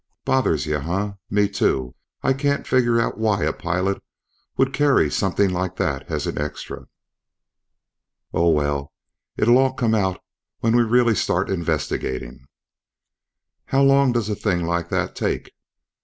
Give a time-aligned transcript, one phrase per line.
[0.25, 1.13] "Bothers you huh?
[1.29, 1.93] Me too.
[2.23, 4.01] I can't figure out why a pilot
[4.57, 6.87] would carry something like that as an extra.
[8.33, 8.93] Oh, well,
[9.37, 10.19] it'll all come out
[10.57, 12.47] when we really start investigating."
[13.65, 15.51] "How long does a thing like that take?"